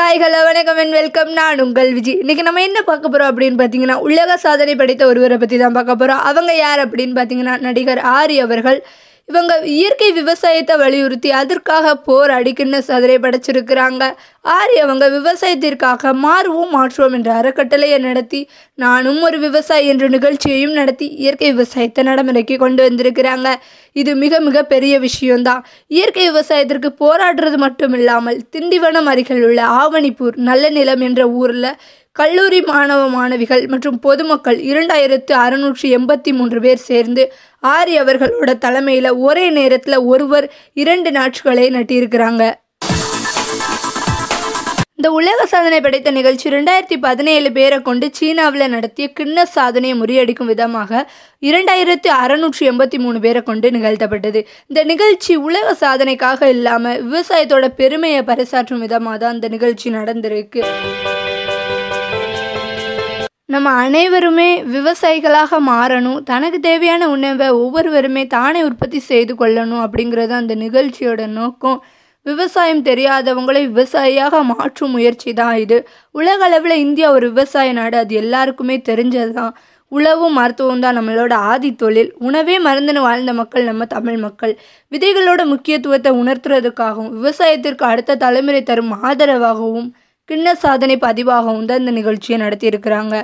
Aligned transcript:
Hi 0.00 0.20
hello 0.20 0.44
வணக்கம் 0.44 0.76
and 0.76 0.90
welcome 0.90 1.32
நான் 1.32 1.60
உங்கள் 1.60 1.92
விஜய் 1.92 2.18
இன்றைக்கி 2.22 2.42
நம்ம 2.42 2.62
என்ன 2.62 2.82
பார்க்க 2.82 3.08
போகிறோம் 3.08 3.36
அப்படின்னு 3.36 3.58
பார்த்தீங்கன்னா 3.60 3.94
உலக 3.94 4.36
சாதனை 4.36 4.74
படைத்த 4.74 5.06
ஒருவரை 5.06 5.36
பற்றி 5.36 5.58
தான் 5.58 5.72
பார்க்க 5.72 5.94
போகிறோம் 5.94 6.18
அவங்க 6.18 6.54
யார் 6.56 6.88
அப்படின்னு 6.88 7.14
பார்த்தீங்கன்னா 7.18 7.60
நடிகர் 7.60 7.98
ஆரி 7.98 8.38
அவர்கள். 8.38 8.86
இவங்க 9.30 9.54
இயற்கை 9.72 10.08
விவசாயத்தை 10.12 10.74
வலியுறுத்தி 10.76 11.30
அதற்காக 11.40 11.94
போர் 12.06 12.32
கிண்ண 12.58 12.76
சாதனை 12.86 13.16
படைச்சிருக்கிறாங்க. 13.24 14.04
ஆரி 14.56 14.76
அவங்க 14.84 15.04
விவசாயத்திற்காக 15.16 16.12
மாறுவோம் 16.24 16.72
மாற்றுவோம் 16.76 17.14
என்ற 17.18 17.30
அறக்கட்டளையை 17.40 17.98
நடத்தி 18.06 18.40
நானும் 18.78 19.20
ஒரு 19.22 19.38
விவசாயி 19.38 19.86
என்ற 19.92 20.06
நிகழ்ச்சியையும் 20.08 20.72
நடத்தி 20.72 21.06
இயற்கை 21.22 21.48
விவசாயத்தை 21.52 22.04
நடைமுறைக்கு 22.04 22.56
கொண்டு 22.64 22.80
வந்திருக்கிறாங்க. 22.88 23.48
இது 23.96 24.10
மிக 24.22 24.40
மிக 24.40 24.58
பெரிய 24.72 24.94
விஷயம்தான். 24.98 25.62
இயற்கை 25.96 26.24
விவசாயத்திற்கு 26.30 26.90
போராடுறது 27.04 27.58
மட்டும் 27.66 27.96
இல்லாமல் 28.00 28.40
திண்டிவனம் 28.56 29.10
அருகில் 29.12 29.46
உள்ள 29.48 29.62
ஆவணிப்பூர் 29.82 30.36
நல்ல 30.50 30.64
நிலம் 30.78 31.04
என்ற 31.08 31.22
ஊரில் 31.40 31.72
கல்லூரி 32.16 32.58
மாணவ 32.62 33.02
மாணவிகள் 33.08 33.62
மற்றும் 33.66 33.98
பொதுமக்கள் 34.00 34.58
இரண்டாயிரத்து 34.70 35.32
அறுநூற்றி 35.42 35.88
எண்பத்தி 35.96 36.30
மூன்று 36.38 36.58
பேர் 36.60 36.80
சேர்ந்து 36.88 37.22
ஆரி 37.62 37.94
அவர்களோட 38.02 38.52
தலைமையில் 38.58 39.10
ஒரே 39.26 39.50
நேரத்தில் 39.50 39.96
ஒருவர் 40.12 40.46
இரண்டு 40.72 41.10
நாட்களை 41.10 41.66
நட்டியிருக்கிறாங்க. 41.76 42.42
இந்த 44.98 45.10
உலக 45.18 45.44
சாதனை 45.46 45.78
படைத்த 45.80 46.10
நிகழ்ச்சி 46.10 46.50
ரெண்டாயிரத்தி 46.50 46.96
பதினேழு 47.04 47.52
பேரை 47.52 47.78
கொண்டு 47.82 48.06
சீனாவில் 48.18 48.72
நடத்திய 48.74 49.06
கிண்ண 49.18 49.44
சாதனையை 49.54 49.94
முறியடிக்கும் 50.00 50.50
விதமாக 50.52 51.04
இரண்டாயிரத்தி 51.42 52.10
அறுநூற்றி 52.22 52.66
எண்பத்தி 52.70 52.98
மூணு 52.98 53.20
பேரை 53.20 53.42
கொண்டு 53.42 53.70
நிகழ்த்தப்பட்டது. 53.70 54.42
இந்த 54.66 54.82
நிகழ்ச்சி 54.84 55.34
உலக 55.36 55.76
சாதனைக்காக 55.84 56.50
இல்லாமல் 56.56 57.00
விவசாயத்தோட 57.06 57.68
பெருமையை 57.80 58.22
பறைசாற்றும் 58.22 58.84
விதமாக 58.86 59.18
தான் 59.24 59.34
இந்த 59.34 59.48
நிகழ்ச்சி 59.48 59.90
நடந்திருக்கு. 59.98 60.62
நம்ம 63.52 63.68
அனைவருமே 63.84 64.48
விவசாயிகளாக 64.74 65.58
மாறணும் 65.68 66.18
தனக்கு 66.22 66.58
தேவையான 66.66 67.02
உணவை 67.14 67.46
ஒவ்வொருவருமே 67.62 68.22
தானே 68.34 68.60
உற்பத்தி 68.62 68.98
செய்து 68.98 69.32
கொள்ளணும் 69.34 69.80
அப்படிங்கிறது 69.84 70.34
அந்த 70.40 70.54
நிகழ்ச்சியோட 70.54 71.22
நோக்கம். 71.38 71.78
விவசாயம் 72.26 72.82
தெரியாதவங்களை 72.84 73.62
விவசாயியாக 73.70 74.42
மாற்றும் 74.50 74.92
முயற்சி 74.96 75.32
தான் 75.32 75.56
இது. 75.56 75.78
உலக 76.14 76.44
அளவில் 76.44 76.76
இந்தியா 76.84 77.08
ஒரு 77.10 77.28
விவசாய 77.32 77.72
நாடு 77.72 77.96
அது 78.02 78.14
எல்லாருக்குமே 78.22 78.76
தெரிஞ்சது 78.90 79.32
தான் 79.32 79.52
உழவும் 79.92 80.36
மருத்துவம் 80.40 80.84
தான் 80.84 80.98
நம்மளோட 80.98 81.32
ஆதி 81.52 81.70
தொழில். 81.82 82.10
உணவே 82.28 82.58
மருந்துன்னு 82.66 83.02
வாழ்ந்த 83.08 83.34
மக்கள் 83.40 83.64
நம்ம 83.64 83.88
தமிழ் 83.96 84.20
மக்கள். 84.26 84.54
விதைகளோட 84.92 85.40
முக்கியத்துவத்தை 85.54 86.12
உணர்த்துறதுக்காகவும் 86.22 87.10
விவசாயத்திற்கு 87.18 87.86
அடுத்த 87.92 88.18
தலைமுறை 88.24 88.62
தரும் 88.62 88.94
ஆதரவாகவும் 89.02 89.90
கிண்ண 90.30 90.48
சாதனை 90.54 90.96
பதிவாகவும் 90.96 91.64
தான் 91.64 91.78
இந்த 91.78 91.90
நிகழ்ச்சியை 91.90 92.36
நடத்தியிருக்கிறாங்க. 92.40 93.14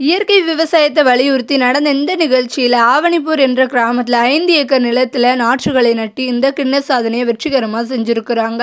இயற்கை 0.00 0.38
விவசாயத்தை 0.42 1.02
வலியுறுத்தி 1.02 1.56
நடந்த 1.56 1.88
இந்த 1.90 2.12
நிகழ்ச்சியில் 2.14 2.76
ஆவணிப்பூர் 2.84 3.38
என்ற 3.38 3.66
கிராமத்தில் 3.66 4.18
ஐந்து 4.30 4.52
ஏக்கர் 4.52 4.80
நிலத்தில் 4.80 5.28
நாற்றுகளை 5.36 5.92
நட்டி 5.94 6.24
இந்த 6.24 6.46
கிண்ண 6.52 6.80
சாதனையை 6.80 7.26
வெற்றிகரமாக 7.26 7.84
செஞ்சுருக்கிறாங்க 7.94 8.62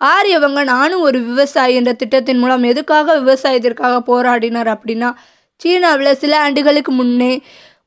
ஆரியவங்க 0.00 0.62
நானும் 0.64 1.00
ஒரு 1.00 1.18
விவசாயி 1.20 1.74
என்ற 1.74 1.92
திட்டத்தின் 1.92 2.38
மூலம் 2.38 2.62
எதுக்காக 2.62 3.18
விவசாயத்திற்காக 3.20 3.96
போராடினார் 4.06 4.70
அப்படின்னா 4.74 5.10
சீனாவில் 5.60 6.18
சில 6.18 6.38
ஆண்டுகளுக்கு 6.38 6.92
முன்னே 6.92 7.32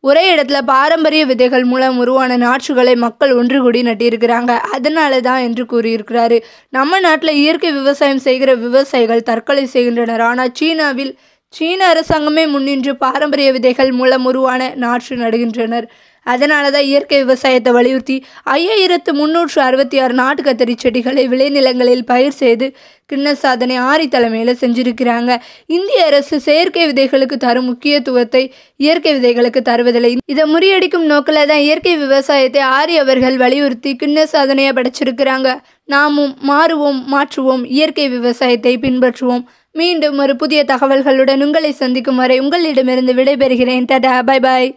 ஒரே 0.03 0.22
இடத்துல 0.36 0.59
பாரம்பரிய 0.66 1.25
விதைகள் 1.25 1.64
மூலம் 1.64 1.97
உருவான 1.97 2.38
நாற்றுகளை 2.38 2.94
மக்கள் 2.95 3.31
ஒன்று 3.31 3.58
கூடி 3.61 3.80
நட்டியிருக்கிறாங்க. 3.83 4.52
அதனால 4.75 5.22
தான் 5.22 5.42
என்று 5.47 5.64
கூறியிருக்கிறாரு. 5.73 6.38
நம்ம 6.69 7.00
நாட்டில் 7.00 7.39
இயற்கை 7.42 7.72
விவசாயம் 7.72 8.23
செய்கிற 8.27 8.53
விவசாயிகள் 8.66 9.27
தற்கொலை 9.30 9.65
செய்கின்றனர். 9.65 10.21
ஆனால் 10.21 10.54
சீனாவில் 10.59 11.11
சீன 11.54 11.82
அரசாங்கமே 11.93 12.43
முன்னின்று 12.49 12.92
பாரம்பரிய 12.95 13.52
விதைகள் 13.52 13.92
மூலம் 13.92 14.26
உருவான 14.26 14.61
நாற்று 14.76 15.15
நடுகின்றனர். 15.17 15.88
அதனால 16.26 16.66
தான் 16.72 16.88
இயற்கை 16.92 17.18
விவசாயத்தை 17.24 17.72
வலியுறுத்தி 17.72 18.18
ஐயாயிரத்து 18.56 19.12
முன்னூற்று 19.14 19.62
அறுபத்தி 19.62 20.00
ஆறு 20.00 20.14
நாட்டு 20.14 20.44
கத்தரி 20.44 20.76
செடிகளை 20.78 21.24
விளைநிலங்களில் 21.28 22.08
பயிர் 22.12 22.40
செய்து 22.42 22.68
கிண்ண 23.12 23.34
சாதனை 23.34 23.76
ஆரி 23.92 24.08
தலைமையில் 24.08 24.60
செஞ்சிருக்கிறாங்க. 24.62 25.32
இந்திய 25.68 26.06
அரசு 26.06 26.36
செயற்கை 26.40 26.84
விதைகளுக்கு 26.90 27.38
தரும் 27.38 27.68
முக்கியத்துவத்தை 27.70 28.44
இயற்கை 28.76 29.12
விதைகளுக்கு 29.18 29.62
தருவதில்லை. 29.70 30.12
இதை 30.26 30.44
முறியடிக்கும் 30.54 31.08
நோக்கில் 31.12 31.50
தான் 31.52 31.64
இயற்கை 31.68 31.96
விவசாயத்தை 31.98 32.62
ஆரி 32.78 32.98
அவர்கள் 33.04 33.38
வலியுறுத்தி 33.44 33.94
கிண்ண 33.96 34.26
சாதனையை 34.26 34.74
படைச்சிருக்கிறாங்க. 34.74 35.50
நாமும் 35.86 36.36
மாறுவோம் 36.50 37.02
மாற்றுவோம் 37.14 37.64
இயற்கை 37.78 38.08
விவசாயத்தை 38.10 38.76
பின்பற்றுவோம். 38.86 39.44
மீண்டும் 39.72 40.20
ஒரு 40.24 40.36
புதிய 40.36 40.62
தகவல்களுடன் 40.64 41.44
உங்களை 41.48 41.74
சந்திக்கும் 41.82 42.22
வரை 42.24 42.40
உங்களிடமிருந்து 42.46 43.14
விடைபெறுகிறேன். 43.20 43.90
டடா 43.92 44.16
பை 44.30 44.40
பாய் 44.48 44.74